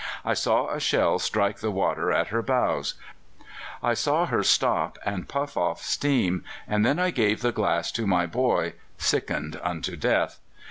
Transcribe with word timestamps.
I 0.25 0.33
saw 0.33 0.69
a 0.71 0.79
shell 0.79 1.19
strike 1.19 1.59
the 1.59 1.69
water 1.69 2.11
at 2.11 2.29
her 2.29 2.41
bows; 2.41 2.95
I 3.83 3.93
saw 3.93 4.25
her 4.25 4.41
stop 4.41 4.97
and 5.05 5.27
puff 5.29 5.55
off 5.55 5.83
steam, 5.83 6.43
and 6.67 6.83
then 6.83 6.97
I 6.97 7.11
gave 7.11 7.41
the 7.43 7.51
glass 7.51 7.91
to 7.91 8.07
my 8.07 8.25
boy, 8.25 8.73
sickened 8.97 9.59
unto 9.63 9.95
death. 9.95 10.39